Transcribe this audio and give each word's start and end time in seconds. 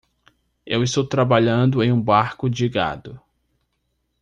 Eu 0.65 0.81
estou 0.81 1.05
trabalhando 1.05 1.83
em 1.83 1.91
um 1.91 2.01
barco 2.01 2.49
de 2.49 2.67
gado. 2.67 3.21